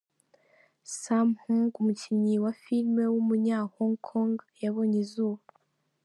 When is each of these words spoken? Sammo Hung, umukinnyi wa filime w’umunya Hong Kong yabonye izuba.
Sammo 1.01 1.35
Hung, 1.41 1.71
umukinnyi 1.81 2.35
wa 2.43 2.51
filime 2.61 3.03
w’umunya 3.13 3.57
Hong 3.75 3.95
Kong 4.07 4.35
yabonye 4.63 4.97
izuba. 5.05 5.43